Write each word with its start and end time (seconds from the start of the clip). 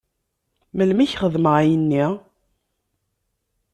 Melmi 0.75 1.03
i 1.05 1.07
k-xedmeɣ 1.11 1.53
ayenni? 1.61 2.05